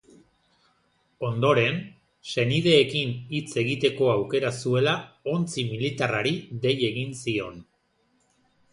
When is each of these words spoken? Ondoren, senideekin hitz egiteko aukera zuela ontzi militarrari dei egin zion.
Ondoren, 1.27 1.77
senideekin 2.31 3.13
hitz 3.35 3.51
egiteko 3.65 4.09
aukera 4.17 4.53
zuela 4.63 4.97
ontzi 5.37 5.69
militarrari 5.71 6.37
dei 6.67 6.77
egin 6.93 7.17
zion. 7.25 7.67